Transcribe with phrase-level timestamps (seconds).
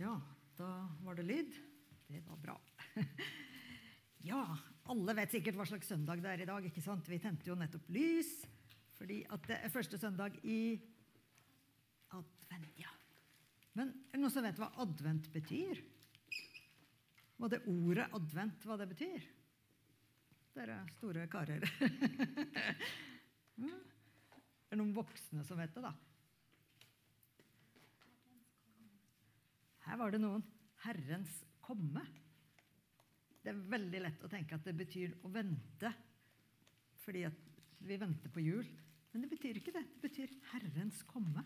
[0.00, 0.14] Ja,
[0.56, 1.54] da var det lyd.
[2.08, 2.60] Det var bra.
[4.20, 4.36] Ja,
[4.92, 6.64] alle vet sikkert hva slags søndag det er i dag.
[6.68, 7.06] ikke sant?
[7.08, 8.42] Vi tente jo nettopp lys
[8.98, 10.76] fordi at det er første søndag i
[12.12, 12.74] advent.
[12.76, 12.92] ja.
[13.72, 15.80] Men er det noen som vet hva advent betyr?
[17.40, 19.24] Hva det ordet advent hva det betyr?
[20.56, 21.64] Dere store karer.
[23.60, 23.68] Mm.
[23.76, 25.90] Er det noen voksne som vet det, da?
[29.86, 30.44] Her var det noen.
[30.84, 32.02] Herrens komme.
[33.40, 35.92] Det er veldig lett å tenke at det betyr å vente.
[37.04, 37.24] Fordi
[37.86, 38.66] vi venter på jul.
[39.12, 39.84] Men det betyr ikke det.
[39.96, 41.44] Det betyr Herrens komme.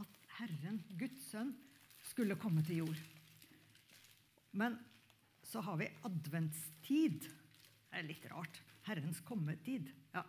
[0.00, 1.52] At Herren, Guds sønn,
[2.10, 3.00] skulle komme til jord.
[4.56, 4.78] Men
[5.46, 7.26] så har vi adventstid.
[7.26, 8.62] Det er litt rart.
[8.86, 9.90] Herrens kommetid.
[10.14, 10.22] Ja.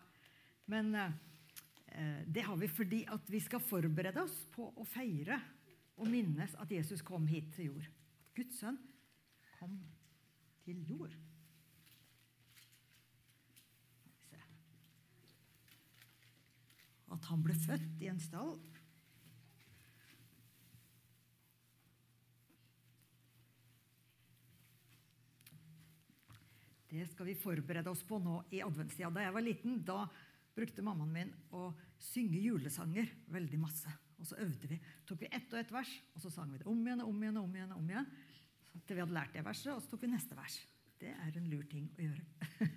[0.70, 5.40] Men eh, det har vi fordi at vi skal forberede oss på å feire
[6.02, 7.86] og minnes at Jesus kom hit til jord.
[7.86, 8.80] At Guds sønn
[9.60, 9.78] kom
[10.66, 11.14] til jord.
[17.12, 18.56] At han ble født i en stall.
[26.92, 29.12] Det skal vi forberede oss på nå i adventstida.
[29.14, 30.06] Da jeg var liten, da
[30.56, 31.70] brukte mammaen min å
[32.02, 34.01] synge julesanger veldig masse.
[34.22, 34.78] Og så øvde vi.
[35.06, 37.24] tok vi ett og ett vers, og så sang vi det om igjen og om
[37.24, 37.38] igjen.
[37.38, 38.12] og om igjen, om igjen,
[38.86, 40.62] Til vi hadde lært det verset, og så tok vi neste vers.
[41.02, 42.24] Det er en lur ting å gjøre.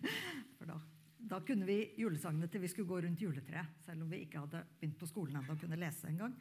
[0.58, 0.78] For da,
[1.30, 3.76] da kunne vi julesangene til vi skulle gå rundt juletreet.
[3.84, 6.34] Selv om vi ikke hadde begynt på skolen ennå og kunne lese engang.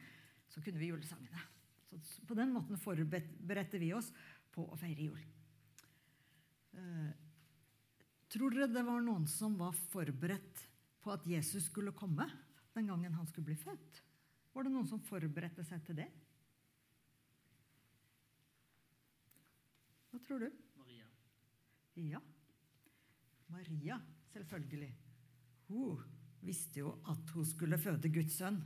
[0.48, 1.44] Så kunne vi julesangene.
[2.02, 4.10] Så på den måten forberedte vi oss
[4.54, 5.20] på å feire jul.
[6.74, 7.12] Uh,
[8.32, 10.64] tror dere det var noen som var forberedt
[11.04, 12.26] på at Jesus skulle komme
[12.74, 14.00] den gangen han skulle bli født?
[14.54, 16.08] Var det noen som forberedte seg til det?
[20.12, 20.50] Hva tror du?
[20.78, 21.08] Maria.
[21.98, 22.20] Ja.
[23.50, 23.98] Maria,
[24.30, 24.92] selvfølgelig.
[25.68, 26.04] Hun
[26.44, 28.60] visste jo at hun skulle føde Guds sønn.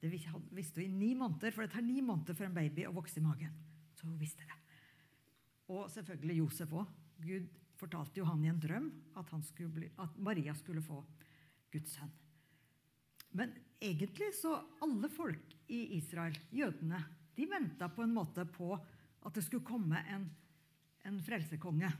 [0.00, 0.32] Det visste
[0.80, 3.24] hun i ni måneder, for det tar ni måneder for en baby å vokse i
[3.24, 3.52] magen.
[3.96, 4.58] Så hun visste det.
[5.72, 6.96] Og selvfølgelig Josef òg.
[7.26, 9.32] Gud fortalte jo han i en drøm at,
[9.72, 11.02] bli, at Maria skulle få
[11.72, 12.12] Guds sønn.
[13.36, 17.00] Men egentlig så alle folk i Israel, jødene,
[17.36, 20.28] de venta på en måte på at det skulle komme en,
[21.04, 21.90] en frelsekonge.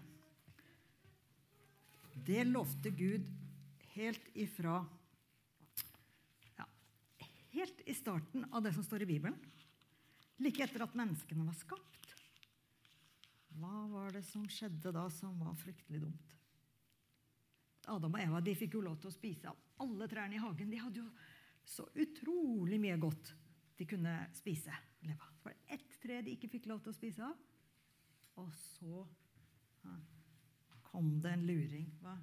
[2.27, 3.27] Det lovte Gud
[3.97, 4.79] helt ifra
[6.57, 6.65] ja,
[7.53, 9.37] Helt i starten av det som står i Bibelen.
[10.41, 12.15] Like etter at menneskene var skapt.
[13.57, 16.35] Hva var det som skjedde da som var fryktelig dumt?
[17.89, 20.71] Adam og Eva de fikk jo lov til å spise av alle trærne i hagen.
[20.73, 21.09] De hadde jo
[21.67, 23.33] så utrolig mye godt
[23.77, 24.75] de kunne spise.
[25.01, 27.35] Det var ett tre de ikke fikk lov til å spise av.
[28.41, 29.03] Og så
[29.83, 29.97] ja,
[30.87, 31.91] kom det en luring.
[32.03, 32.15] Hva?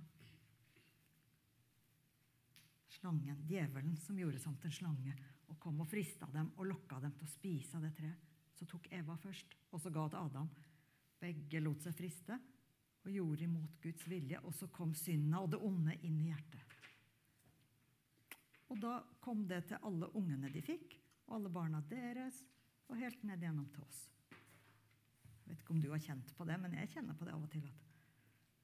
[2.93, 5.15] Slangen, djevelen, som gjorde sånn til en slange
[5.51, 8.29] og kom og frista dem og lokka dem til å spise av det treet.
[8.53, 10.49] Så tok Eva først, og så ga til Adam.
[11.19, 12.37] Begge lot seg friste
[13.03, 14.39] og gjorde imot Guds vilje.
[14.47, 16.82] Og så kom synda og det onde inn i hjertet.
[18.73, 20.95] Og da kom det til alle ungene de fikk,
[21.27, 22.39] og alle barna deres,
[22.89, 23.99] og helt ned gjennom til oss.
[24.33, 27.43] Jeg vet ikke om du har kjent på det, men jeg kjenner på det av
[27.45, 27.67] og til.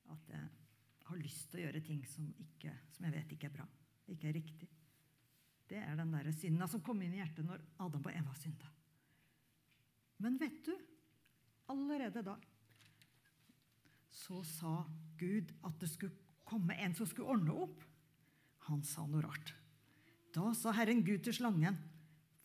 [0.09, 3.49] At, at jeg har lyst til å gjøre ting som, ikke, som jeg vet ikke
[3.51, 3.67] er bra,
[4.09, 4.69] ikke er riktig.
[5.69, 8.71] Det er den der synda som kom inn i hjertet når Adam og Eva synda.
[10.19, 10.73] Men vet du,
[11.69, 12.35] allerede da
[14.19, 14.73] så sa
[15.21, 17.85] Gud at det skulle komme en som skulle ordne opp.
[18.67, 19.53] Han sa noe rart.
[20.35, 21.78] Da sa Herren Gud til slangen,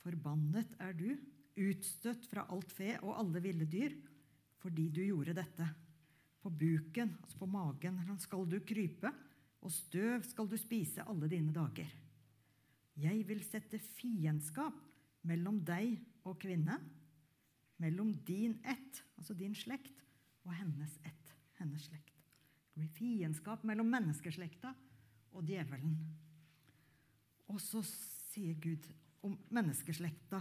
[0.00, 1.11] forbannet er du,
[1.55, 3.93] utstøtt fra alt fe og alle ville dyr,
[4.62, 5.67] fordi du gjorde dette.
[6.41, 9.12] På buken, altså på magen, skal du krype,
[9.65, 11.93] og støv skal du spise alle dine dager.
[13.00, 14.77] Jeg vil sette fiendskap
[15.25, 16.91] mellom deg og kvinnen,
[17.81, 20.05] mellom din ett, altså din slekt,
[20.44, 21.25] og hennes ett
[21.58, 22.12] hennes slekt.
[22.75, 24.75] Det blir fiendskap mellom menneskeslekta
[25.35, 25.97] og djevelen.
[27.52, 28.87] Og så sier Gud
[29.25, 30.41] om menneskeslekta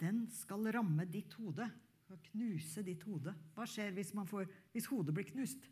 [0.00, 1.66] den skal ramme ditt hode.
[2.04, 3.32] Skal knuse ditt hode.
[3.56, 5.64] Hva skjer hvis, får, hvis hodet blir knust?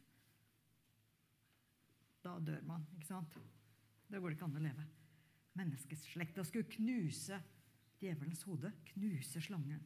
[2.25, 3.37] Da dør man, ikke sant?
[4.09, 4.87] Da går det ikke an å leve.
[5.61, 7.39] Menneskeslekta skulle knuse
[8.01, 8.73] djevelens hode.
[8.95, 9.85] Knuse slangen.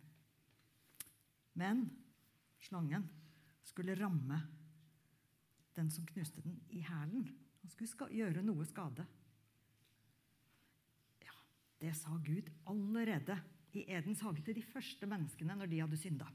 [1.58, 1.82] Men
[2.62, 3.08] slangen
[3.66, 4.38] skulle ramme
[5.76, 7.26] den som knuste den, i hælen.
[7.62, 9.04] Han skulle gjøre noe skade.
[11.78, 13.38] Det sa Gud allerede
[13.78, 16.26] i Edens hage til de første menneskene når de hadde synda.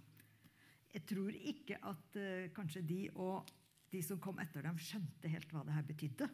[0.94, 3.50] jeg tror ikke at uh, kanskje de og
[3.94, 6.28] de som kom etter dem, skjønte helt hva det her betydde.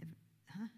[0.00, 0.08] Jeg,
[0.54, 0.68] hæ?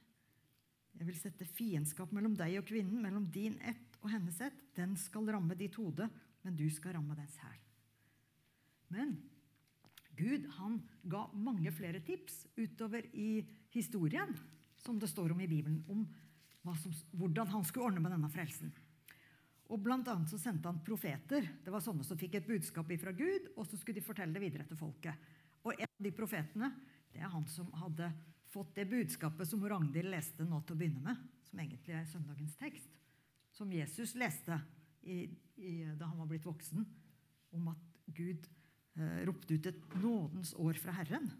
[0.98, 4.58] jeg vil sette fiendskap mellom deg og kvinnen, mellom din ett og hennes ett.
[4.74, 6.08] Den skal ramme ditt hode,
[6.42, 7.62] men du skal ramme dens hæl.
[8.94, 9.16] Men
[10.16, 10.80] Gud han
[11.10, 13.44] ga mange flere tips utover i
[13.74, 14.32] historien,
[14.80, 16.06] som det står om i Bibelen, om
[16.74, 18.72] som, hvordan han skulle ordne med denne frelsen.
[19.70, 21.46] Og blant annet så sendte han profeter.
[21.64, 24.42] Det var sånne som fikk et budskap fra Gud, og så skulle de fortelle det
[24.42, 25.14] videre til folket.
[25.66, 26.70] Og en av de profetene
[27.10, 28.10] det er han som hadde
[28.52, 32.58] fått det budskapet som Ragnhild leste nå til å begynne med, som egentlig er søndagens
[32.60, 32.98] tekst,
[33.56, 34.58] som Jesus leste
[35.02, 35.24] i,
[35.56, 36.84] i, da han var blitt voksen,
[37.56, 38.46] om at Gud
[38.98, 41.30] eh, ropte ut et nådens år fra Herren.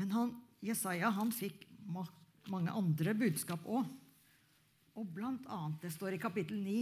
[0.00, 2.04] Men han, Jesaja han fikk ma
[2.50, 3.86] mange andre budskap òg.
[4.98, 6.76] Og blant annet, det står i kapittel 9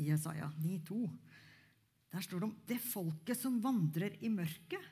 [0.00, 1.00] i Jesaja 9,2.
[2.12, 4.82] Der står det om det folket som vandrer i mørket.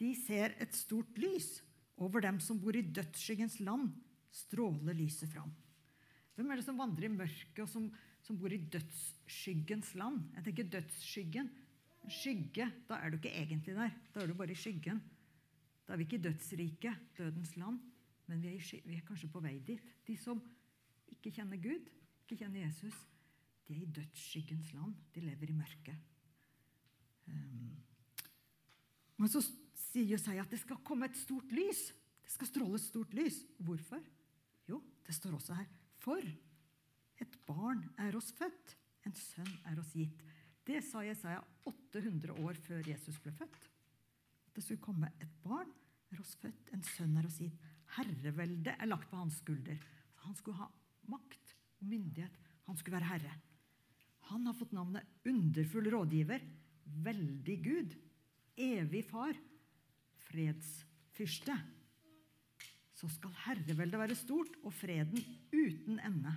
[0.00, 1.60] De ser et stort lys.
[2.02, 3.92] Over dem som bor i dødsskyggens land,
[4.32, 5.52] stråler lyset fram.
[6.34, 7.90] Hvem er det som vandrer i mørket, og som,
[8.24, 10.22] som bor i dødsskyggens land?
[10.38, 11.50] Jeg tenker dødsskyggen.
[12.10, 13.92] Skygge, da er du ikke egentlig der.
[14.14, 14.98] Da er du bare i skyggen.
[15.86, 17.78] Da er vi ikke i dødsriket, dødens land,
[18.26, 19.82] men vi er, vi er kanskje på vei dit.
[20.06, 20.40] De som
[21.12, 21.88] ikke kjenner Gud,
[22.24, 22.96] ikke kjenner Jesus,
[23.66, 24.94] de er i dødsskyggens land.
[25.14, 25.98] De lever i mørket.
[27.30, 27.76] Um,
[29.20, 29.42] men så
[29.78, 31.90] sier Jesaja at det skal komme et stort lys.
[32.24, 33.42] Det skal stråle et stort lys.
[33.62, 34.02] Hvorfor?
[34.68, 35.68] Jo, det står også her.
[36.02, 36.26] For
[37.22, 38.74] et barn er oss født,
[39.06, 40.18] en sønn er oss gitt.
[40.66, 43.68] Det sa Jesaja 800 år før Jesus ble født.
[44.52, 45.70] Det skulle komme et barn
[46.12, 47.70] er oss født, en sønn er oss gitt.
[47.96, 49.78] Herreveldet er lagt på hans skulder.
[50.26, 50.68] Han skulle ha
[51.12, 52.36] makt og myndighet.
[52.68, 53.36] Han skulle være herre.
[54.30, 56.42] Han har fått navnet underfull rådgiver,
[57.04, 57.96] veldig Gud,
[58.56, 59.36] evig far,
[60.28, 61.56] fredsfyrste.
[62.96, 65.18] Så skal herreveldet være stort og freden
[65.52, 66.36] uten ende.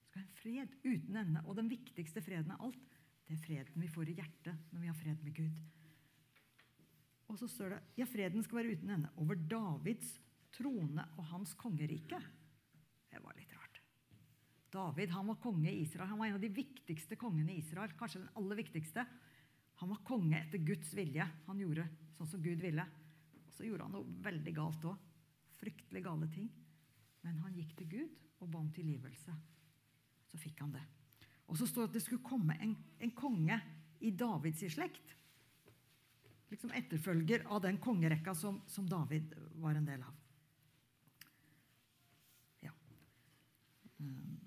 [0.00, 1.44] Det skal være fred uten ende.
[1.44, 2.96] Og den viktigste freden av alt,
[3.28, 5.60] det er freden vi får i hjertet når vi har fred med Gud.
[7.30, 10.16] Og så står det ja, freden skal være uten ende over Davids
[10.56, 12.18] trone og hans kongerike.
[13.10, 13.59] Det var litt rart.
[14.70, 16.08] David han var konge i Israel.
[16.08, 17.92] Han var en av de viktigste kongene i Israel.
[17.98, 19.04] Kanskje den aller viktigste.
[19.82, 21.26] Han var konge etter Guds vilje.
[21.46, 22.84] Han gjorde sånn som Gud ville.
[23.46, 25.08] Og så gjorde han noe veldig galt òg.
[25.60, 26.50] Fryktelig gale ting.
[27.26, 29.34] Men han gikk til Gud og ba om tilgivelse.
[30.30, 30.84] Så fikk han det.
[31.50, 33.58] Og så står det at det skulle komme en, en konge
[34.00, 35.16] i Davids slekt.
[36.50, 40.14] Liksom etterfølger av den kongerekka som, som David var en del av.
[42.62, 42.72] Ja.
[43.98, 44.40] Um.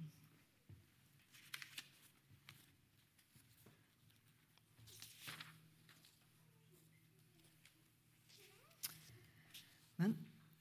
[9.95, 10.15] Men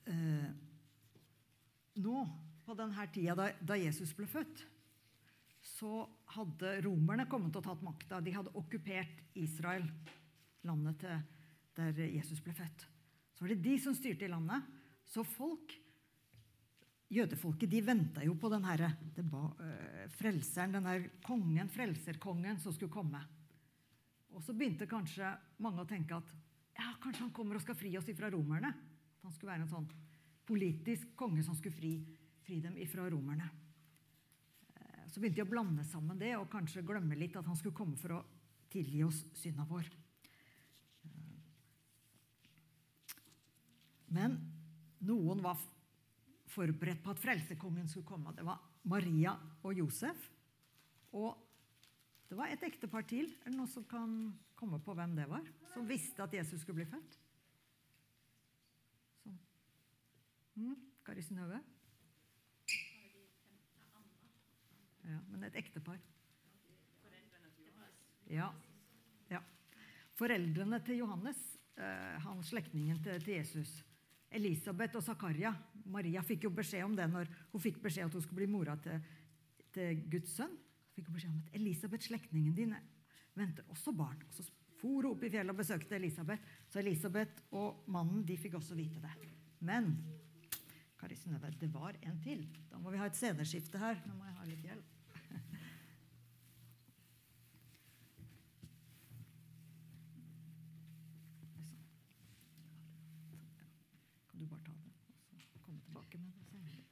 [0.04, 0.50] eh,
[2.02, 2.22] nå,
[2.66, 4.64] på denne tida da, da, Jesus ble født,
[5.62, 6.02] så
[6.34, 8.20] hadde romerne kommet og tatt makta.
[8.22, 9.86] De hadde okkupert Israel,
[10.66, 11.22] landet til,
[11.78, 12.86] der Jesus ble født.
[13.32, 14.66] Så var det de som styrte i landet.
[15.08, 15.74] Så folk,
[17.12, 22.92] jødefolket, de venta jo på den herre, øh, frelseren, den her kongen, frelserkongen, som skulle
[22.92, 23.22] komme.
[24.32, 25.28] Og så begynte kanskje
[25.62, 26.30] mange å tenke at
[26.78, 28.72] ja, kanskje han kommer og skal fri oss ifra romerne.
[28.72, 29.90] At han skulle være en sånn
[30.46, 31.92] politisk konge som skulle fri,
[32.42, 33.48] fri dem ifra romerne.
[34.74, 37.76] Eh, så begynte de å blande sammen det og kanskje glemme litt at han skulle
[37.76, 38.24] komme for å
[38.72, 39.86] tilgi oss synda vår.
[41.06, 41.38] Eh,
[44.16, 44.36] men
[45.06, 45.60] noen var
[46.52, 48.34] forberedt på at frelsekongen skulle komme.
[48.36, 50.28] Det var Maria og Josef.
[51.16, 51.36] Og
[52.28, 53.30] det var et ektepar til.
[53.44, 55.44] Er det noen som kan komme på hvem det var?
[55.74, 57.21] Som visste at Jesus skulle bli født?
[60.56, 61.60] Mm, Kari Synnøve?
[65.02, 65.98] Ja, men et ektepar.
[68.32, 68.48] Ja.
[69.28, 69.40] ja.
[70.16, 71.40] Foreldrene til Johannes,
[71.76, 73.72] eh, han slektningen til, til, Jesus,
[74.32, 75.52] Elisabeth og Zakaria
[75.92, 78.78] Maria fikk jo beskjed om det når hun fikk beskjed at hun skulle bli mora
[78.80, 79.02] til,
[79.74, 80.54] til Guds sønn.
[80.94, 82.74] fikk hun beskjed om at Elisabeth, slektningen din,
[83.36, 84.22] venter også barn.
[84.28, 84.46] Og så
[84.82, 86.56] for hun opp i fjellet og besøkte Elisabeth.
[86.68, 89.12] Så Elisabeth og mannen de fikk også vite det.
[89.62, 89.92] Men
[91.02, 92.44] Kari Synnøve, det var en til.
[92.70, 93.96] Da må vi ha et sceneskifte her.
[94.06, 94.86] Nå må jeg ha litt hjelp.
[104.30, 104.94] Kan du bare ta det
[105.34, 106.86] og så komme tilbake med det senere?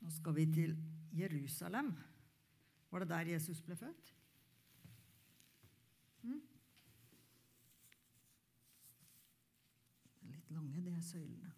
[0.00, 0.80] Nå skal vi til
[1.22, 1.94] Jerusalem.
[2.90, 4.16] Var det der Jesus ble født?
[6.22, 6.40] Mm?
[10.30, 11.52] Litt lange, de her søylene.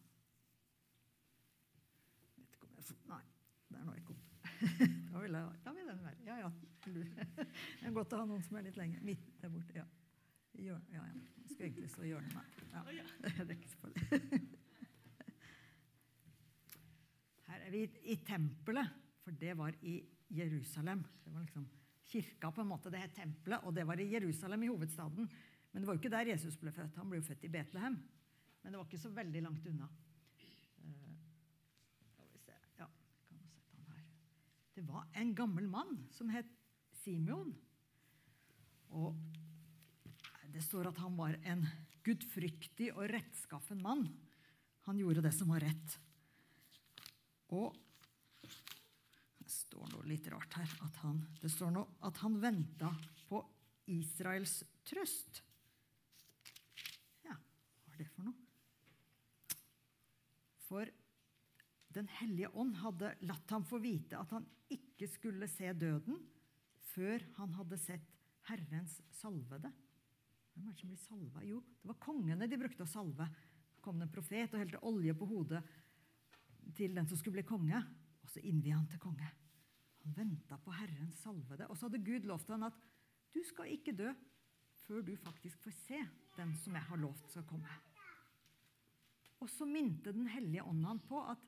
[2.36, 3.24] Vet ikke om jeg får Nei,
[3.72, 4.28] der nå ikke opp.
[5.12, 6.22] Da vil, jeg, da vil den være.
[6.26, 6.50] Ja, ja.
[6.86, 9.02] Det er godt å ha noen som er litt lenger.
[9.06, 9.74] Midt der borte.
[9.76, 9.84] Ja.
[10.60, 11.02] Ja, ja.
[11.42, 12.32] Jeg skal egentlig stå i hjørnet.
[12.72, 12.96] Nei.
[12.96, 13.06] Ja.
[13.36, 14.00] Det er ikke så farlig.
[17.52, 18.88] Her er vi i tempelet,
[19.22, 19.98] for det var i
[20.32, 21.04] Jerusalem.
[21.24, 21.66] Det var liksom
[22.12, 22.92] kirka, på en måte.
[22.92, 25.28] Det het tempelet, og det var i Jerusalem, i hovedstaden.
[25.72, 26.98] Men det var jo ikke der Jesus ble født.
[27.00, 27.98] Han ble jo født i Betlehem.
[28.62, 29.90] Men det var ikke så veldig langt unna.
[34.72, 36.48] Det var en gammel mann som het
[37.02, 37.52] Simeon.
[38.98, 39.16] Og
[40.52, 41.62] det står at han var en
[42.02, 44.06] gudfryktig og rettskaffen mann.
[44.88, 45.98] Han gjorde det som var rett.
[47.52, 47.76] Og
[49.52, 50.74] står noe litt rart her.
[51.02, 52.90] Han, det står noe at han venta
[53.28, 53.40] på
[53.92, 55.42] Israels trøst.
[57.26, 58.38] Ja, hva er det for noe?
[60.68, 60.98] For
[61.92, 66.16] Den hellige ånd hadde latt ham få vite at han ikke skulle se døden
[66.94, 68.06] før han hadde sett
[68.48, 69.68] Herrens salvede.
[70.54, 71.42] Hvem er det som blir salva?
[71.44, 73.28] Jo, det var kongene de brukte å salve.
[73.76, 75.60] Det kom det en profet og helte olje på hodet
[76.76, 77.84] til den som skulle bli konge.
[78.22, 79.28] Og så innvia han til konge.
[80.02, 81.68] Han venta på Herrens salvede.
[81.68, 82.78] Og så hadde Gud lovt han at
[83.32, 84.10] du skal ikke dø
[84.82, 86.00] før du faktisk får se
[86.36, 87.70] den som jeg har lovt skal komme.
[89.42, 91.38] Og så minte Den hellige ånd han på at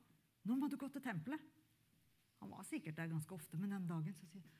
[0.45, 1.41] nå må du gå til tempelet.
[2.39, 4.55] Han var sikkert der ganske ofte, men den dagen så sier han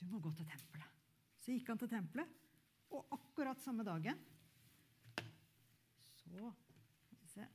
[0.00, 1.00] du må gå til tempelet.
[1.36, 2.28] Så gikk han til tempelet,
[2.96, 4.16] og akkurat samme dagen
[6.16, 6.52] så
[7.04, 7.46] skal vi se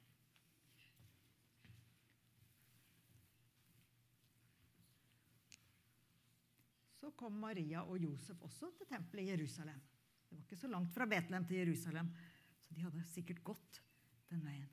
[7.00, 9.82] Så kom Maria og Josef også til tempelet i Jerusalem.
[10.26, 12.12] Det var ikke så langt fra Betlehem til Jerusalem,
[12.60, 13.82] så de hadde sikkert gått
[14.32, 14.70] den veien.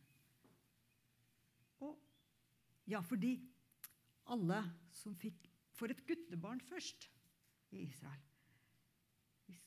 [1.83, 1.99] Og
[2.89, 3.37] ja, fordi
[4.33, 4.63] alle
[4.95, 7.09] som fikk For et guttebarn først
[7.73, 8.21] i Israel.
[9.49, 9.63] Hvis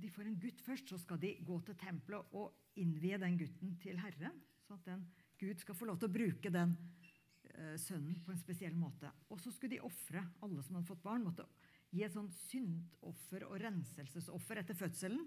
[0.00, 3.76] de får en gutt først, så skal de gå til tempelet og innvie den gutten
[3.82, 4.40] til Herren.
[4.64, 5.04] Sånn at den,
[5.38, 9.12] Gud skal få lov til å bruke den uh, sønnen på en spesiell måte.
[9.28, 11.46] Og så skulle de ofre, alle som hadde fått barn, måtte
[11.92, 15.26] gi et sånt syndoffer og renselsesoffer etter fødselen.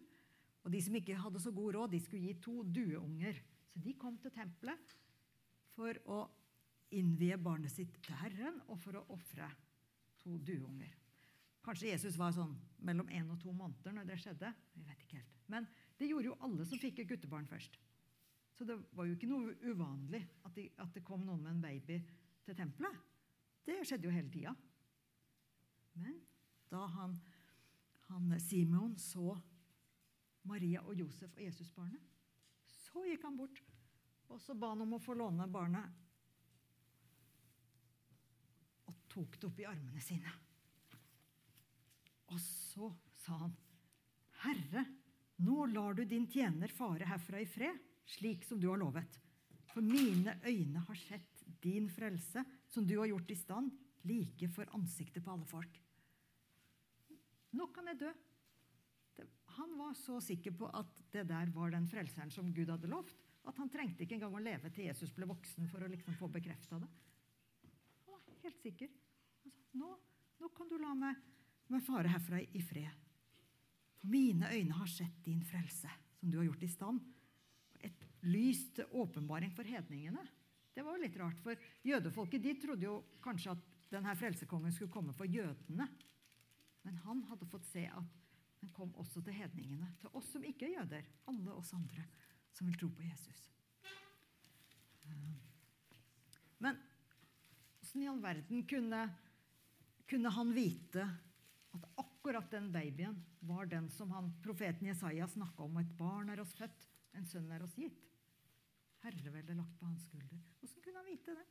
[0.65, 3.38] Og de som ikke hadde så god råd, de skulle gi to dueunger.
[3.69, 4.95] Så de kom til tempelet
[5.75, 6.24] for å
[6.95, 9.50] innvie barnet sitt til Herren og for å ofre
[10.24, 10.93] to dueunger.
[11.65, 12.53] Kanskje Jesus var sånn
[12.86, 14.51] mellom én og to måneder når det skjedde.
[14.74, 15.39] Vi vet ikke helt.
[15.50, 15.65] Men
[15.98, 17.77] det gjorde jo alle som fikk et guttebarn først.
[18.55, 21.65] Så det var jo ikke noe uvanlig at, de, at det kom noen med en
[21.65, 21.98] baby
[22.45, 23.01] til tempelet.
[23.65, 24.53] Det skjedde jo hele tida.
[26.00, 26.15] Men
[26.72, 27.15] da han,
[28.07, 29.38] han Simon så
[30.45, 32.01] Maria og Josef og Jesusbarnet,
[32.65, 33.63] så gikk han bort
[34.31, 36.01] og så ba han om å få låne barnet
[38.89, 40.31] Og tok det opp i armene sine.
[42.34, 42.89] Og så
[43.22, 43.53] sa han,
[44.41, 44.86] 'Herre,
[45.45, 49.22] nå lar du din tjener fare herfra i fred, slik som du har lovet.'
[49.72, 53.72] For mine øyne har sett din frelse, som du har gjort i stand,
[54.03, 55.81] like for ansiktet på alle folk.
[57.55, 58.12] Nå kan jeg dø.
[59.55, 63.15] Han var så sikker på at det der var den frelseren som Gud hadde lovt,
[63.45, 66.27] at han trengte ikke engang å leve til Jesus ble voksen for å liksom få
[66.33, 66.89] bekrefta det.
[68.07, 68.91] Han var helt sikker.
[69.45, 69.89] Han Nå,
[70.39, 71.19] nå kan du la meg,
[71.71, 73.03] meg fare herfra i fred.
[74.00, 77.01] For mine øyne har sett din frelse, som du har gjort i stand.
[77.83, 80.24] Et lys til åpenbaring for hedningene.
[80.75, 84.91] Det var jo litt rart, for jødefolket de trodde jo kanskje at denne frelsekongen skulle
[84.91, 85.88] komme for jødene.
[86.85, 88.21] Men han hadde fått se at
[88.61, 89.89] den kom også til hedningene.
[90.01, 91.11] Til oss som ikke er jøder.
[91.31, 92.05] Alle oss andre
[92.55, 93.43] som vil tro på Jesus.
[96.63, 96.77] Men
[97.81, 99.03] åssen i all verden kunne
[100.05, 101.03] kunne han vite
[101.75, 105.77] at akkurat den babyen var den som han, profeten Jesaja snakka om.
[105.81, 106.87] Et barn er oss født,
[107.17, 108.01] en sønn er oss gitt.
[109.03, 110.41] Herreveldet lagt på hans skulder.
[110.59, 111.45] Hvordan kunne han vite det?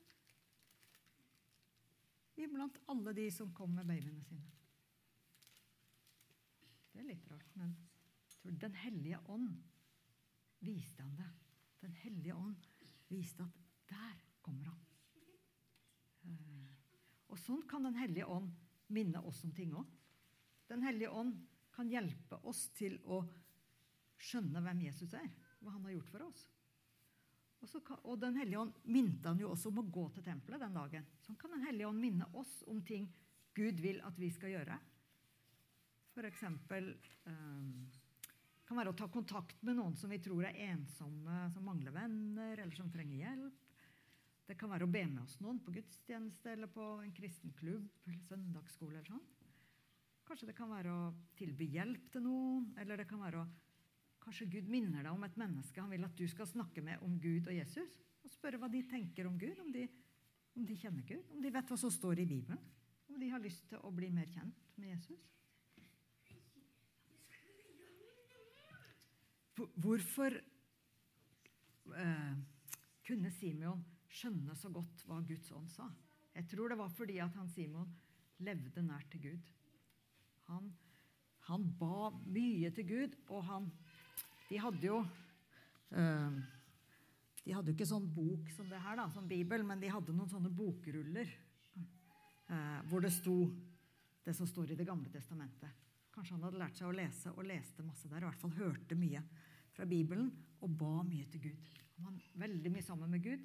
[2.44, 4.50] Iblant alle de som kom med babyene sine.
[6.94, 9.50] Det er litt rart, men jeg tror Den hellige ånd
[10.64, 11.30] viste han det.
[11.82, 12.68] Den hellige ånd
[13.10, 14.80] viste at der kommer han.
[17.34, 18.52] Og sånn kan Den hellige ånd
[18.94, 19.90] minne oss om ting òg.
[20.70, 21.34] Den hellige ånd
[21.74, 23.24] kan hjelpe oss til å
[24.22, 25.26] skjønne hvem Jesus er,
[25.58, 26.44] hva han har gjort for oss.
[27.64, 30.62] Og, kan, og Den hellige ånd minte han jo også om å gå til tempelet
[30.62, 31.06] den dagen.
[31.24, 33.08] Sånn kan Den hellige ånd minne oss om ting
[33.56, 34.78] Gud vil at vi skal gjøre.
[36.14, 36.44] F.eks.
[36.71, 41.92] Det kan være å ta kontakt med noen som vi tror er ensomme, som mangler
[41.92, 43.64] venner, eller som trenger hjelp.
[44.47, 47.88] Det kan være å be med oss noen på gudstjeneste eller på en kristen klubb
[48.04, 49.00] eller søndagsskole.
[49.00, 49.25] eller sånn.
[50.28, 53.52] Kanskje det kan være å tilby hjelp til noen, eller det kan være å
[54.25, 57.18] Kanskje Gud minner deg om et menneske han vil at du skal snakke med om
[57.21, 57.99] Gud og Jesus.
[58.25, 59.83] Og spørre hva de tenker om Gud, om de,
[60.56, 62.62] om de kjenner Gud, om de vet hva som står i Bibelen.
[63.12, 65.28] Om de har lyst til å bli mer kjent med Jesus.
[69.54, 70.34] Hvorfor
[71.94, 72.37] eh,
[73.06, 75.87] kunne Simeon skjønne så godt hva Guds ånd sa?
[76.34, 77.92] Jeg tror det var fordi at han Simon
[78.42, 79.52] levde nært til Gud.
[80.49, 80.73] Han,
[81.46, 83.70] han ba mye til Gud, og han
[84.50, 84.99] De hadde jo
[85.94, 86.40] eh,
[87.44, 90.12] De hadde jo ikke sånn bok som det her, da, som Bibel, men de hadde
[90.16, 91.30] noen sånne bokruller
[91.78, 93.38] eh, hvor det sto
[94.25, 95.70] det som står i Det gamle testamentet.
[96.14, 98.99] Kanskje han hadde lært seg å lese og leste masse der, i hvert fall hørte
[98.99, 99.23] mye
[99.75, 100.31] fra Bibelen
[100.62, 101.69] og ba mye til Gud.
[101.99, 103.45] Han var veldig mye sammen med Gud,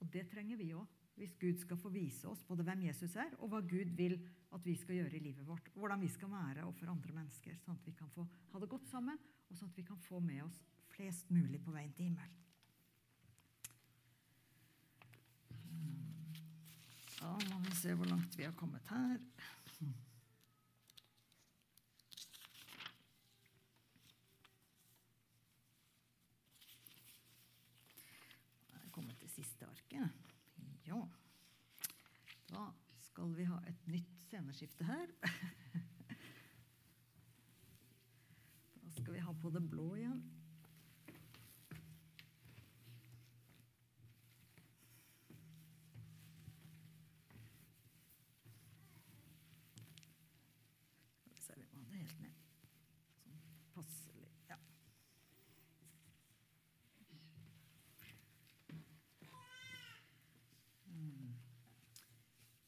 [0.00, 0.98] og det trenger vi òg.
[1.12, 4.16] Hvis Gud skal få vise oss både hvem Jesus er, og hva Gud vil
[4.56, 5.68] at vi skal gjøre i livet vårt.
[5.76, 8.88] Hvordan vi skal være overfor andre mennesker, sånn at vi kan få ha det godt
[8.88, 12.38] sammen, og sånn at vi kan få med oss flest mulig på veien til himmelen.
[17.20, 19.20] Da må vi se hvor langt vi har kommet her.
[29.32, 30.10] siste arket.
[30.86, 31.00] Ja.
[32.50, 32.68] Da
[33.00, 35.06] skal vi ha et nytt sceneskifte her.
[38.82, 40.18] Da skal vi ha på det blå igjen.
[51.40, 51.64] Sånn.
[54.50, 54.58] Ja.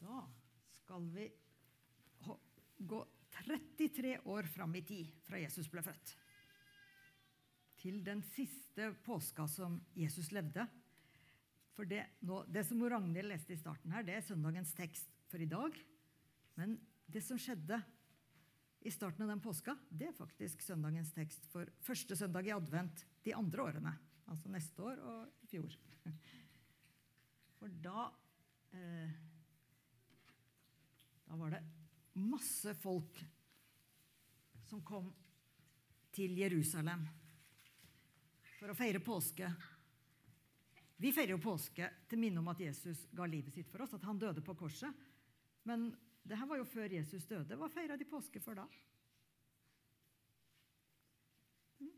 [0.00, 0.24] Da
[0.80, 1.28] skal vi
[3.74, 6.14] 33 år fram i tid fra Jesus ble født.
[7.82, 10.66] Til den siste påska som Jesus levde.
[11.74, 15.42] For det, nå, det som Ragnhild leste i starten her, det er søndagens tekst for
[15.42, 15.76] i dag.
[16.54, 16.78] Men
[17.10, 17.80] det som skjedde
[18.84, 23.04] i starten av den påska, det er faktisk søndagens tekst for første søndag i advent
[23.26, 23.94] de andre årene.
[24.30, 25.76] Altså neste år og i fjor.
[27.58, 28.08] For da
[28.76, 29.12] eh,
[31.24, 31.60] Da var det
[32.20, 33.20] masse folk
[34.74, 35.12] som kom
[36.10, 37.04] til Jerusalem
[38.58, 39.46] for å feire påske.
[40.98, 44.02] Vi feirer jo påske til minne om at Jesus ga livet sitt for oss, at
[44.02, 44.90] han døde på korset.
[45.62, 45.92] Men
[46.26, 47.54] det her var jo før Jesus døde.
[47.60, 48.64] Hva feira de påske for da?
[51.78, 51.92] Hm?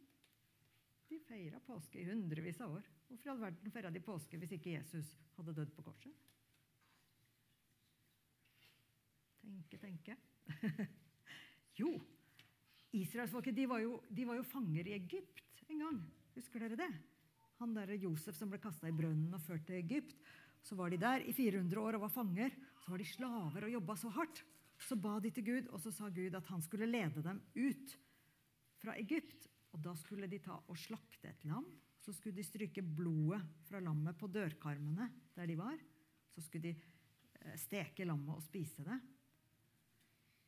[1.09, 2.91] De feira påske i hundrevis av år.
[3.07, 6.29] Hvorfor i all verden feira de påske hvis ikke Jesus hadde dødd på korset?
[9.41, 10.19] Tenke, tenke.
[11.81, 11.95] jo,
[13.03, 13.67] israelsfolket de,
[14.11, 16.01] de var jo fanger i Egypt en gang.
[16.37, 16.91] Husker dere det?
[17.61, 20.17] Han der Josef som ble kasta i brønnen og ført til Egypt.
[20.67, 22.53] Så var de der i 400 år og var fanger.
[22.83, 24.43] Så var de slaver og jobba så hardt.
[24.77, 27.95] Så ba de til Gud, og så sa Gud at han skulle lede dem ut
[28.83, 29.49] fra Egypt.
[29.73, 31.65] Og da skulle de ta og slakte et lam.
[32.01, 35.79] Så skulle de stryke blodet fra lammet på dørkarmene der de var.
[36.35, 38.99] Så skulle de eh, steke lammet og spise det.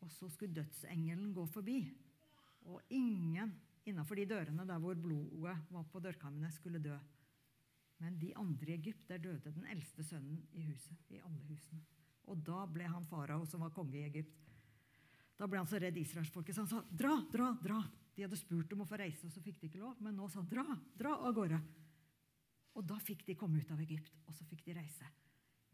[0.04, 1.80] Og så skulle dødsengelen gå forbi.
[2.68, 3.54] Og ingen
[3.88, 6.96] innafor de dørene der hvor blodet var på dørkarmene, skulle dø.
[7.98, 10.98] Men de andre i Egypt, der døde den eldste sønnen i huset.
[11.08, 11.80] i alle husene.
[12.28, 14.36] Og da ble han farao, som var konge i Egypt.
[15.38, 17.78] Da ble han så redd israelsfolket, så han sa dra, dra, dra.
[18.14, 20.00] De hadde spurt om å få reise, og så fikk de ikke lov.
[20.02, 20.64] Men nå sa han dra,
[20.98, 21.60] dra av gårde.
[22.78, 25.06] Og da fikk de komme ut av Egypt, og så fikk de reise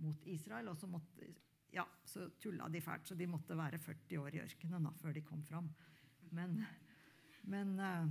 [0.04, 0.70] mot Israel.
[0.72, 1.28] Og så, måtte,
[1.72, 5.16] ja, så tulla de fælt, så de måtte være 40 år i ørkenen da, før
[5.16, 5.72] de kom fram.
[6.35, 6.59] Men
[7.51, 8.07] men uh,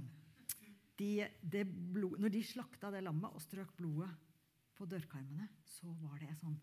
[1.00, 4.12] de, de blod, når de slakta det lammet og strøk blodet
[4.78, 6.58] på dørkarmene, så var det sånn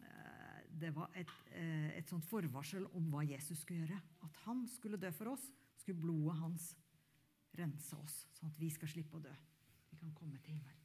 [0.00, 4.00] uh, Det var et, uh, et sånt forvarsel om hva Jesus skulle gjøre.
[4.26, 5.46] At han skulle dø for oss.
[5.78, 6.72] Skulle blodet hans
[7.56, 9.32] rense oss, sånn at vi skal slippe å dø.
[9.92, 10.82] Vi kan komme til himmelen.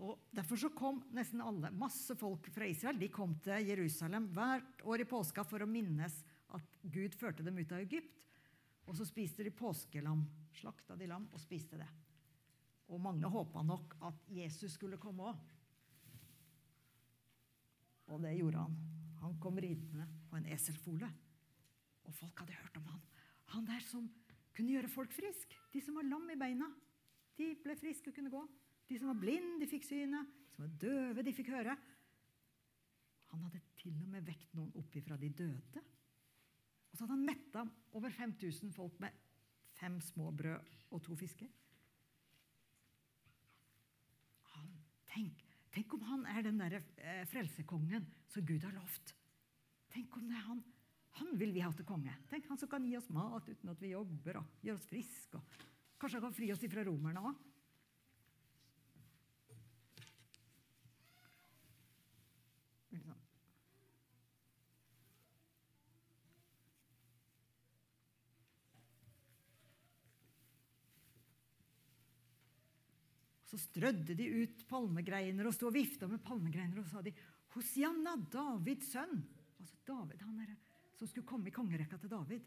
[0.00, 4.80] Og Derfor så kom nesten alle, masse folk fra Israel de kom til Jerusalem hvert
[4.88, 6.14] år i påska for å minnes
[6.56, 8.29] at Gud førte dem ut av Egypt.
[8.90, 10.24] Og så spiste de påskelam.
[10.58, 11.88] Slakta de lam og spiste det.
[12.90, 15.44] Og mange håpa nok at Jesus skulle komme òg.
[18.10, 18.74] Og det gjorde han.
[19.20, 21.06] Han kom ridende på en eselfole.
[22.02, 23.04] Og folk hadde hørt om han.
[23.54, 24.08] Han der som
[24.56, 25.54] kunne gjøre folk friske.
[25.70, 26.66] De som var lam i beina,
[27.38, 28.42] de ble friske og kunne gå.
[28.90, 30.26] De som var blinde, de fikk synet.
[30.26, 31.76] De som var døve, de fikk høre.
[33.30, 35.84] Han hadde til og med vekt noen opp ifra de døde.
[36.90, 37.64] Og så hadde han metta
[37.96, 39.14] over 5000 folk med
[39.78, 40.58] fem små brød
[40.90, 41.48] og to fisker.
[44.54, 44.72] Han,
[45.14, 49.14] tenk, tenk om han er den der eh, frelsekongen som Gud har lovt.
[49.94, 50.62] Tenk om det er han.
[51.18, 52.12] Han vil vi ha til konge.
[52.30, 55.40] Tenk Han som kan gi oss mat uten at vi jobber, og gjøre oss friske.
[56.00, 57.46] Kanskje han kan fri oss ifra romerne òg.
[63.00, 63.18] Sånn.
[73.50, 77.12] Så strødde de ut palmegreiner og sto og vifta med palmegreiner og sa de,
[77.56, 79.24] Hosianna, Davids sønn.
[79.58, 80.52] Altså David, han er,
[80.94, 82.44] som skulle komme i kongerekka til David.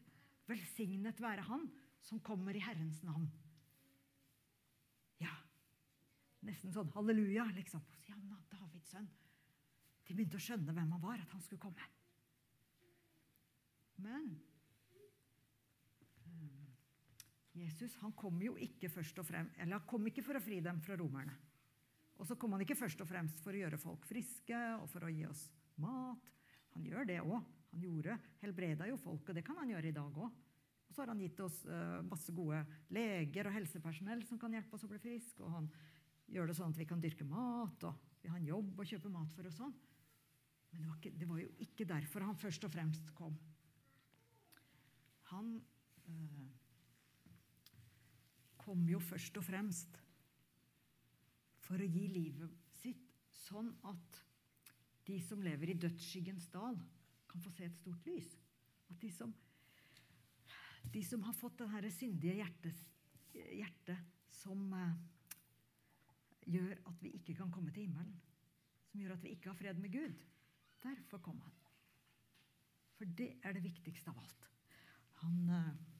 [0.47, 1.67] Velsignet være han
[2.03, 3.27] som kommer i Herrens navn.
[5.19, 5.33] Ja,
[6.47, 7.83] nesten sånn halleluja, liksom.
[7.91, 9.11] Hosianna, Davids sønn.
[10.07, 11.91] De begynte å skjønne hvem han var, at han skulle komme.
[14.03, 14.33] Men
[17.53, 20.57] Jesus han kom jo ikke først og frem, eller han kom ikke for å fri
[20.65, 21.35] dem fra romerne.
[22.21, 25.05] Og så kom han ikke først og fremst for å gjøre folk friske og for
[25.05, 25.47] å gi oss
[25.81, 26.31] mat.
[26.73, 27.37] Han gjør det òg.
[27.73, 30.41] Han gjorde, helbreda jo folk, og det kan han gjøre i dag òg.
[30.85, 32.59] Og så har han gitt oss uh, masse gode
[32.93, 35.41] leger og helsepersonell som kan hjelpe oss å bli friske.
[35.41, 35.69] Og han
[36.29, 39.09] gjør det sånn at vi kan dyrke mat, og vi har en jobb og kjøpe
[39.13, 39.73] mat for oss sånn.
[40.69, 43.33] Men det var, ikke, det var, jo ikke derfor han først og fremst kom.
[45.33, 45.55] Han
[46.05, 46.45] uh,
[48.63, 49.99] kom jo først og fremst
[51.63, 53.12] for å gi livet sitt
[53.43, 54.19] sånn at
[55.08, 56.78] de som lever i dødsskyggens dal,
[57.28, 58.30] kan få se et stort lys.
[58.91, 59.32] At de som,
[60.93, 62.84] de som har fått det syndige hjertet,
[63.34, 64.93] hjertet som eh,
[66.54, 68.13] gjør at vi ikke kan komme til himmelen,
[68.91, 70.23] som gjør at vi ikke har fred med Gud,
[70.84, 71.60] derfor kom han.
[72.99, 74.47] For det er det viktigste av alt.
[75.23, 75.92] Han eh,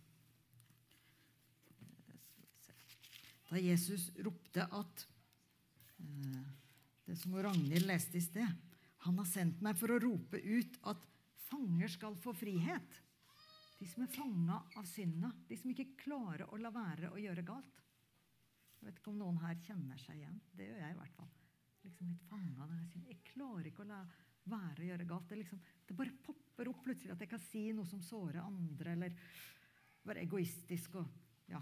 [3.54, 5.08] da Jesus ropte at
[6.02, 6.44] eh,
[7.06, 8.48] Det som Ragnhild leste i sted
[9.06, 11.10] Han har sendt meg for å rope ut at
[11.50, 12.96] fanger skal få frihet.
[13.78, 15.30] De som er fanga av synda.
[15.46, 17.82] De som ikke klarer å la være å gjøre galt.
[18.80, 20.40] Jeg vet ikke om noen her kjenner seg igjen.
[20.56, 21.30] Det gjør jeg i hvert fall.
[21.84, 22.72] Liksom litt fanga av
[23.10, 24.00] Jeg klarer ikke å la
[24.50, 25.30] være å gjøre galt.
[25.30, 28.96] Det, liksom, det bare popper opp plutselig at jeg kan si noe som sårer andre,
[28.96, 29.20] eller
[30.08, 31.62] være egoistisk og ja,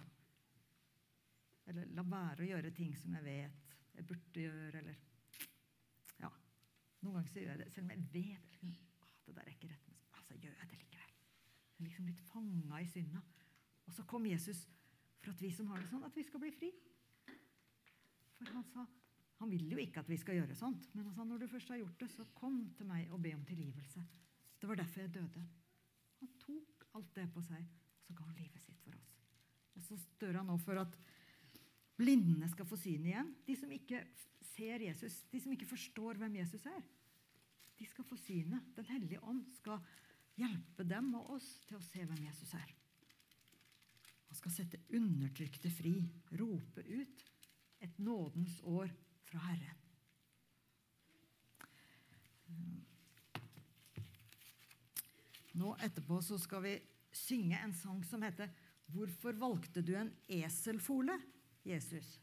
[1.71, 4.95] eller la være å gjøre ting som jeg vet jeg burde gjøre, eller
[6.21, 6.29] Ja.
[7.01, 8.71] Noen ganger så gjør jeg det selv om jeg vet liksom,
[9.25, 11.11] det der er ikke rett, men altså, gjør jeg det likevel.
[11.11, 13.21] Jeg er liksom litt fanga i synda.
[13.87, 14.63] Og så kom Jesus
[15.21, 16.71] for at vi som har det sånn, at vi skal bli fri.
[18.41, 18.87] For han sa
[19.41, 21.71] han vil jo ikke at vi skal gjøre sånt, men han sa når du først
[21.73, 24.03] har gjort det, så kom til meg og be om tilgivelse.
[24.61, 25.41] Det var derfor jeg døde.
[26.19, 27.63] Han tok alt det på seg,
[27.97, 29.15] og så ga han livet sitt for oss.
[29.73, 30.93] Og så stør han nå for at
[32.01, 33.29] Blindene skal få syn igjen.
[33.45, 34.01] De som ikke
[34.55, 36.81] ser Jesus, de som ikke forstår hvem Jesus er,
[37.77, 38.71] de skal få synet.
[38.77, 39.81] Den hellige ånd skal
[40.39, 42.73] hjelpe dem og oss til å se hvem Jesus er.
[44.31, 45.93] Han skal sette undertrykte fri,
[46.39, 47.25] rope ut
[47.83, 48.89] et nådens år
[49.27, 49.77] fra Herren.
[55.59, 56.73] Nå etterpå så skal vi
[57.11, 58.49] synge en sang som heter
[58.87, 61.19] 'Hvorfor valgte du en eselfole?'
[61.67, 62.19] Jesus.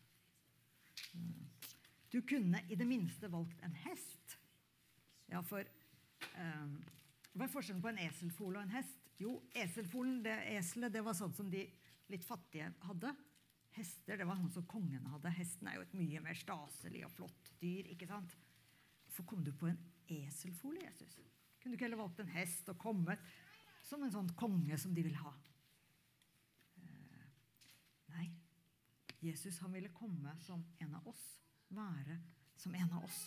[2.12, 4.38] Du kunne i det minste valgt en hest.
[5.28, 5.64] Ja, for
[6.38, 6.78] um,
[7.34, 9.10] Hva er forskjellen på en eselfole og en hest?
[9.20, 11.64] Jo, eselfolen, det eselet, det var sånn som de
[12.08, 13.12] litt fattige hadde.
[13.76, 15.32] Hester det var sånn som kongen hadde.
[15.36, 17.90] Hesten er jo et mye mer staselig og flott dyr.
[17.92, 18.34] ikke sant?
[19.06, 21.18] Hvorfor kom du på en eselfole, Jesus?
[21.58, 23.22] Kunne du ikke heller valgt en hest og kommet
[23.86, 25.34] som en sånn konge som de vil ha?
[29.20, 31.24] Jesus han ville komme som en av oss.
[31.68, 32.18] Være
[32.56, 33.26] som en av oss.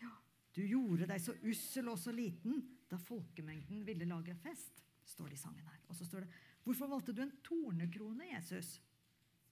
[0.00, 0.10] Ja.
[0.54, 5.38] Du gjorde deg så ussel og så liten da folkemengden ville lage fest, står det
[5.38, 5.80] i sangen her.
[5.88, 8.76] Og så står det Hvorfor valgte du en tornekrone, Jesus?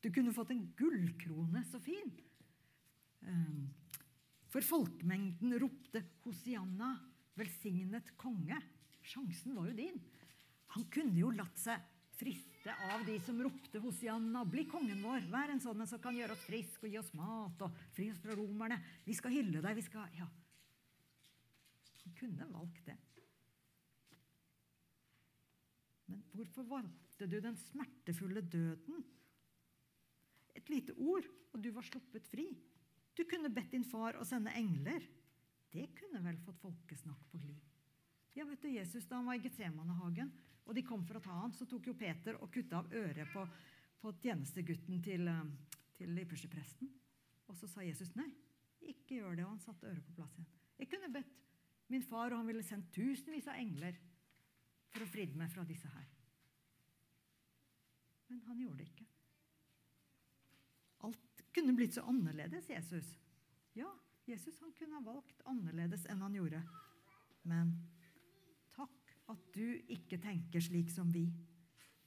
[0.01, 1.65] Du kunne fått en gullkrone.
[1.67, 2.13] Så fin.
[3.27, 3.65] Ehm,
[4.51, 6.93] for folkemengden ropte Hosianna,
[7.35, 8.61] velsignet konge.
[9.03, 9.99] Sjansen var jo din.
[10.77, 11.83] Han kunne jo latt seg
[12.21, 16.17] friste av de som ropte Hosianna, bli kongen vår, vær en sånn en som kan
[16.17, 18.81] gjøre oss frisk og gi oss mat og fri oss fra romerne.
[19.07, 20.29] Vi skal hylle deg, vi skal Ja.
[22.05, 22.97] Han kunne valgt det.
[26.11, 29.05] Men hvorfor valgte du den smertefulle døden?
[30.59, 32.49] Et lite ord, og du var sluppet fri.
[33.15, 35.05] Du kunne bedt din far å sende engler.
[35.71, 37.61] Det kunne vel fått folkesnakk på glid.
[38.35, 40.33] Ja, vet du, Jesus, Da han var i Getsemanehagen,
[40.67, 43.33] og de kom for å ta han, så tok jo Peter og kutta av øret
[43.33, 43.45] på,
[44.01, 46.91] på tjenestegutten til, eh, til ypperstepresten.
[47.51, 48.29] Og så sa Jesus nei,
[48.87, 49.45] ikke gjør det.
[49.47, 50.51] Og han satte øret på plass igjen.
[50.81, 51.37] Jeg kunne bedt
[51.91, 53.99] min far, og han ville sendt tusenvis av engler
[54.91, 56.07] for å fridde meg fra disse her.
[58.31, 59.09] Men han gjorde det ikke.
[61.09, 63.09] Alt kunne blitt så annerledes, Jesus.
[63.75, 63.91] Ja,
[64.29, 66.63] Jesus han kunne ha valgt annerledes enn han gjorde.
[67.51, 67.73] Men
[69.31, 71.27] at du ikke tenker slik som vi.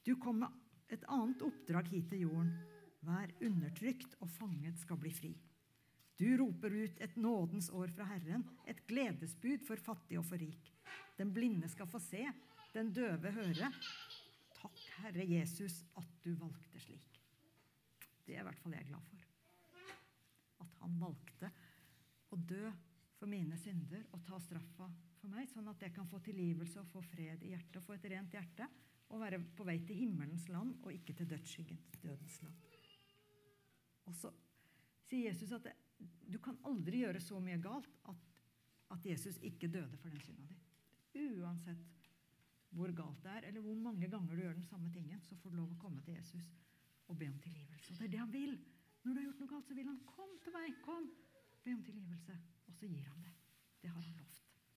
[0.04, 2.54] Du kom med et annet oppdrag hit til jorden.
[3.04, 5.34] Vær undertrykt, og fanget skal bli fri.
[6.20, 10.70] Du roper ut et nådens år fra Herren, et gledesbud for fattig og for rik.
[11.18, 12.22] Den blinde skal få se,
[12.74, 13.72] den døve høre.
[14.56, 17.20] Takk, Herre Jesus, at du valgte slik.
[18.24, 19.26] Det er i hvert fall jeg glad for.
[20.64, 21.52] At han valgte
[22.32, 22.70] å dø
[23.18, 24.88] for mine synder og ta straffa
[25.24, 27.96] for meg, sånn at jeg kan få tilgivelse og få fred i hjertet, og få
[27.96, 28.68] et rent hjerte
[29.14, 32.68] og være på vei til himmelens land og ikke til dødsskyggens dødens land.
[34.10, 34.34] Og så
[35.08, 35.76] sier Jesus at det,
[36.28, 38.28] du kan aldri gjøre så mye galt at,
[38.92, 40.60] at Jesus ikke døde for den synda di.
[41.40, 41.84] Uansett
[42.74, 45.54] hvor galt det er, eller hvor mange ganger du gjør den samme tingen, så får
[45.54, 46.50] du lov å komme til Jesus
[47.08, 47.94] og be om tilgivelse.
[47.94, 48.56] Og det er det han vil.
[49.04, 51.12] Når du har gjort noe galt, så vil han kom til meg, kom,
[51.64, 52.40] be om tilgivelse.
[52.68, 53.36] Og så gir han det.
[53.84, 54.43] Det har han lovt.